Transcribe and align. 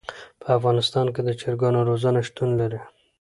په 0.41 0.47
افغانستان 0.57 1.07
کې 1.13 1.21
د 1.23 1.29
چرګانو 1.39 1.87
روزنه 1.89 2.19
شتون 2.27 2.49
لري. 2.61 2.79